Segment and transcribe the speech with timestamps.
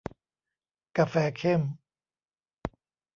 [0.97, 1.61] กาแฟเข้ม